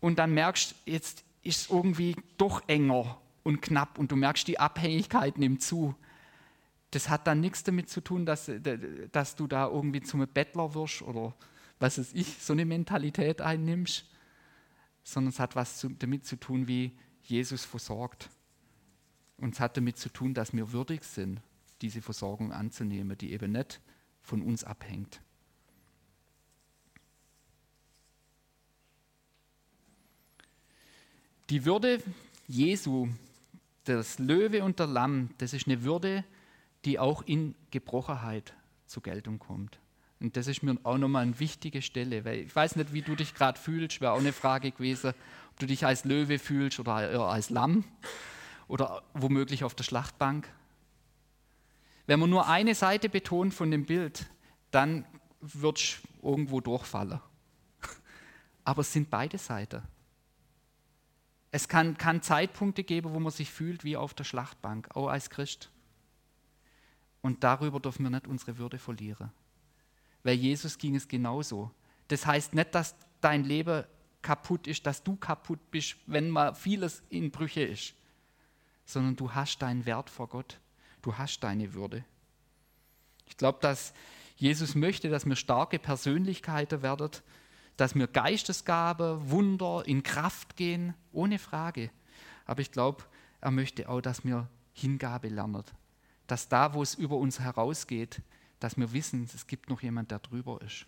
[0.00, 4.58] und dann merkst, jetzt ist es irgendwie doch enger und knapp und du merkst, die
[4.58, 5.94] Abhängigkeit nimmt zu.
[6.90, 8.50] Das hat dann nichts damit zu tun, dass,
[9.12, 11.34] dass du da irgendwie zum Bettler wirst oder
[11.78, 14.04] was weiß ich, so eine Mentalität einnimmst,
[15.02, 18.28] sondern es hat was zu, damit zu tun, wie Jesus versorgt.
[19.38, 21.40] Und es hat damit zu tun, dass wir würdig sind,
[21.80, 23.80] diese Versorgung anzunehmen, die eben nicht
[24.20, 25.22] von uns abhängt.
[31.48, 32.02] Die Würde
[32.46, 33.08] Jesu,
[33.84, 36.39] das Löwe und der Lamm, das ist eine Würde, die
[36.98, 38.54] auch in Gebrochenheit
[38.86, 39.78] zur Geltung kommt.
[40.20, 43.16] Und das ist mir auch nochmal eine wichtige Stelle, weil ich weiß nicht, wie du
[43.16, 45.14] dich gerade fühlst, wäre auch eine Frage gewesen,
[45.50, 47.84] ob du dich als Löwe fühlst oder als Lamm
[48.68, 50.52] oder womöglich auf der Schlachtbank.
[52.06, 54.26] Wenn man nur eine Seite betont von dem Bild,
[54.70, 55.06] dann
[55.40, 57.20] wird es irgendwo durchfallen.
[58.64, 59.82] Aber es sind beide Seiten.
[61.50, 65.30] Es kann, kann Zeitpunkte geben, wo man sich fühlt wie auf der Schlachtbank, auch als
[65.30, 65.70] Christ.
[67.22, 69.30] Und darüber dürfen wir nicht unsere Würde verlieren.
[70.22, 71.70] Weil Jesus ging es genauso.
[72.08, 73.84] Das heißt nicht, dass dein Leben
[74.22, 77.94] kaputt ist, dass du kaputt bist, wenn mal vieles in Brüche ist
[78.90, 80.58] sondern du hast deinen Wert vor Gott.
[81.02, 82.04] Du hast deine Würde.
[83.26, 83.94] Ich glaube, dass
[84.36, 87.10] Jesus möchte, dass wir starke Persönlichkeiten werden,
[87.76, 91.90] dass wir Geistesgabe, Wunder in Kraft gehen, ohne Frage.
[92.44, 93.04] Aber ich glaube,
[93.40, 95.64] er möchte auch, dass wir Hingabe lernen.
[96.30, 98.22] Dass da, wo es über uns herausgeht,
[98.60, 100.86] dass wir wissen, es gibt noch jemand, der drüber ist.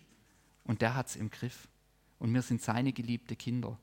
[0.63, 1.67] Und der hat es im Griff.
[2.19, 3.77] Und wir sind seine geliebte Kinder.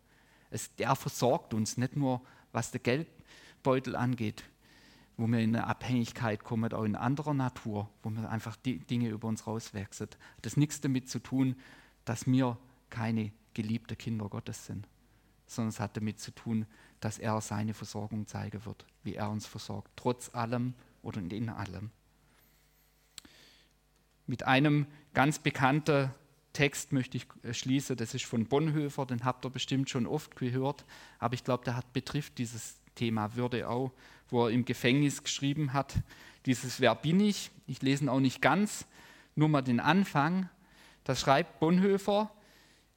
[0.51, 3.09] Es, der versorgt uns nicht nur, was der Geld,
[3.61, 4.45] Geldbeutel angeht,
[5.19, 9.11] wo wir in eine Abhängigkeit kommen, auch in anderer Natur, wo wir einfach die Dinge
[9.11, 10.09] über uns rauswechseln.
[10.41, 11.57] Das hat nichts damit zu tun,
[12.07, 12.57] dass wir
[12.89, 14.89] keine geliebten Kinder Gottes sind,
[15.47, 16.65] sondern es hat damit zu tun,
[17.01, 21.91] dass er seine Versorgung zeigen wird, wie er uns versorgt, trotz allem oder in allem.
[24.27, 26.11] Mit einem ganz bekannten
[26.53, 30.37] Text möchte ich äh, schließen, das ist von Bonhoeffer, den habt ihr bestimmt schon oft
[30.37, 30.85] gehört,
[31.19, 33.93] aber ich glaube, der hat, betrifft dieses Thema Würde auch,
[34.29, 35.95] wo er im Gefängnis geschrieben hat,
[36.47, 37.51] dieses Wer bin ich?
[37.67, 38.87] Ich lese ihn auch nicht ganz,
[39.37, 40.49] nur mal den Anfang.
[41.05, 42.31] Da schreibt Bonhoeffer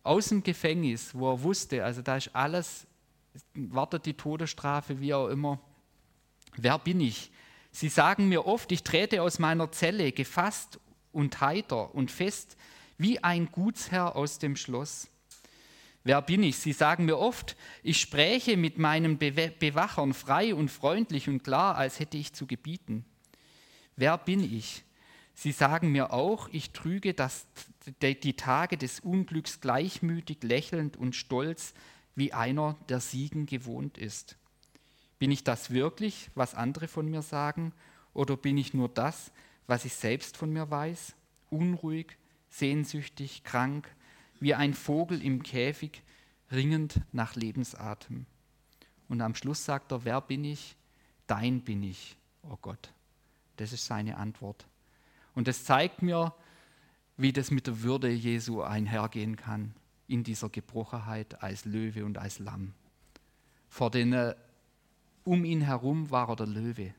[0.03, 2.87] aus dem Gefängnis, wo er wusste, also da ist alles,
[3.53, 5.59] wartet die Todesstrafe, wie auch immer.
[6.55, 7.31] Wer bin ich?
[7.75, 10.79] Sie sagen mir oft, ich trete aus meiner Zelle gefasst
[11.12, 12.55] und heiter und fest
[12.99, 15.07] wie ein Gutsherr aus dem Schloss.
[16.03, 16.57] Wer bin ich?
[16.57, 21.99] Sie sagen mir oft, ich spräche mit meinen Bewachern frei und freundlich und klar, als
[21.99, 23.05] hätte ich zu gebieten.
[23.95, 24.83] Wer bin ich?
[25.33, 27.47] Sie sagen mir auch, ich trüge das,
[28.01, 31.73] die Tage des Unglücks gleichmütig, lächelnd und stolz,
[32.15, 34.38] wie einer, der Siegen gewohnt ist.
[35.23, 37.71] Bin ich das wirklich, was andere von mir sagen,
[38.13, 39.31] oder bin ich nur das,
[39.67, 41.15] was ich selbst von mir weiß?
[41.49, 42.17] Unruhig,
[42.49, 43.89] sehnsüchtig, krank,
[44.41, 46.03] wie ein Vogel im Käfig,
[46.51, 48.25] ringend nach Lebensatem.
[49.07, 50.75] Und am Schluss sagt er, wer bin ich?
[51.25, 52.91] Dein bin ich, oh Gott.
[53.55, 54.67] Das ist seine Antwort.
[55.36, 56.33] Und das zeigt mir,
[57.15, 59.73] wie das mit der Würde Jesu einhergehen kann,
[60.05, 62.73] in dieser Gebrochenheit als Löwe und als Lamm.
[63.69, 64.33] Vor den,
[65.23, 66.93] um ihn herum war er der Löwe.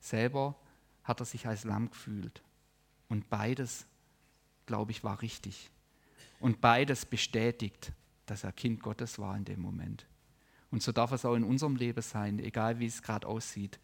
[0.00, 0.56] Selber
[1.04, 2.42] hat er sich als Lamm gefühlt.
[3.08, 3.86] Und beides,
[4.66, 5.70] glaube ich, war richtig.
[6.40, 7.92] Und beides bestätigt,
[8.26, 10.06] dass er Kind Gottes war in dem Moment.
[10.70, 13.78] Und so darf es auch in unserem Leben sein, egal wie es gerade aussieht,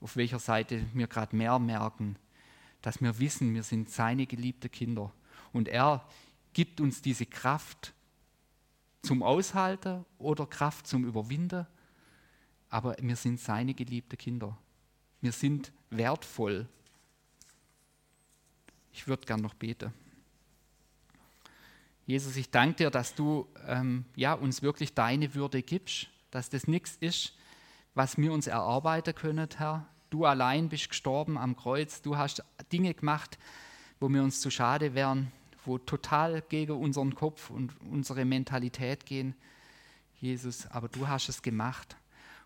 [0.00, 2.16] auf welcher Seite wir gerade mehr merken,
[2.80, 5.12] dass wir wissen, wir sind seine geliebten Kinder.
[5.52, 6.06] Und er
[6.52, 7.92] gibt uns diese Kraft
[9.02, 11.66] zum Aushalten oder Kraft zum Überwinden,
[12.72, 14.56] aber wir sind seine geliebten Kinder.
[15.20, 16.66] Wir sind wertvoll.
[18.94, 19.92] Ich würde gern noch beten.
[22.06, 26.66] Jesus, ich danke dir, dass du ähm, ja, uns wirklich deine Würde gibst, dass das
[26.66, 27.36] nichts ist,
[27.94, 29.86] was wir uns erarbeiten können, Herr.
[30.08, 32.42] Du allein bist gestorben am Kreuz, du hast
[32.72, 33.38] Dinge gemacht,
[34.00, 35.30] wo wir uns zu schade wären,
[35.66, 39.34] wo total gegen unseren Kopf und unsere Mentalität gehen,
[40.20, 41.96] Jesus, aber du hast es gemacht.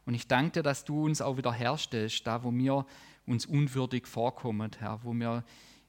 [0.06, 2.86] Und ich danke dir, dass du uns auch wieder herstellst, da wo wir
[3.26, 5.44] uns unwürdig vorkommen, Herr, wo wir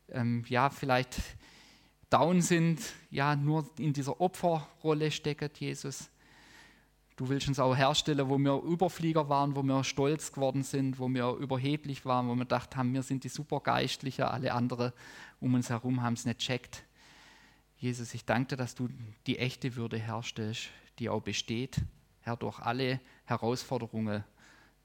[0.09, 1.21] ähm, ja vielleicht
[2.09, 6.09] down sind, ja nur in dieser Opferrolle stecken, Jesus.
[7.15, 11.07] Du willst uns auch herstellen, wo wir Überflieger waren, wo wir stolz geworden sind, wo
[11.09, 14.93] wir überheblich waren, wo wir gedacht haben, wir sind die Supergeistlichen, alle anderen
[15.39, 16.83] um uns herum haben es nicht checkt.
[17.77, 18.89] Jesus, ich danke dir, dass du
[19.27, 21.81] die echte Würde herstellst, die auch besteht,
[22.27, 24.23] Herr, durch alle Herausforderungen,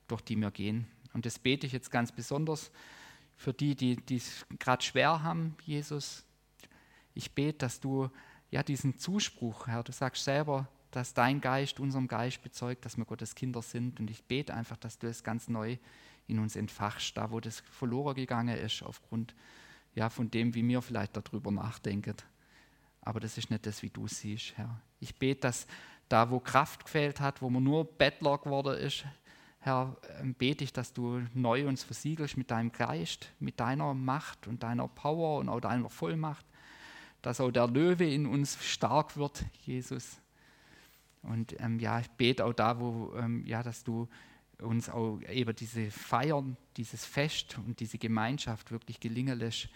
[0.06, 0.86] durch die wir gehen.
[1.12, 2.70] Und das bete ich jetzt ganz besonders
[3.36, 6.24] für die, die es gerade schwer haben, Jesus.
[7.14, 8.08] Ich bete, dass du
[8.50, 13.04] ja diesen Zuspruch, Herr, du sagst selber, dass dein Geist unserem Geist bezeugt, dass wir
[13.04, 13.98] Gottes Kinder sind.
[13.98, 15.78] Und ich bete einfach, dass du es ganz neu
[16.28, 19.34] in uns entfachst, da wo das verloren gegangen ist, aufgrund
[19.94, 22.14] ja, von dem, wie wir vielleicht darüber nachdenken.
[23.00, 24.80] Aber das ist nicht das, wie du siehst, Herr.
[25.00, 25.66] Ich bete, dass
[26.08, 29.04] da, wo Kraft gefehlt hat, wo man nur Bettler geworden ist,
[29.64, 34.48] Herr, ähm, bete ich, dass du neu uns versiegelst mit deinem Geist, mit deiner Macht
[34.48, 36.44] und deiner Power und auch deiner Vollmacht,
[37.22, 40.20] dass auch der Löwe in uns stark wird, Jesus.
[41.22, 44.08] Und ähm, ja, ich bete auch da, wo, ähm, ja, dass du
[44.58, 49.68] uns auch eben diese Feiern, dieses Fest und diese Gemeinschaft wirklich gelingen lässt,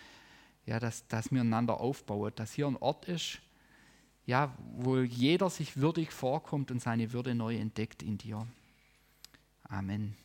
[0.65, 3.41] ja, dass, dass wir einander aufbauen, dass hier ein Ort ist,
[4.27, 8.47] ja, wo jeder sich würdig vorkommt und seine Würde neu entdeckt in dir.
[9.63, 10.17] Amen.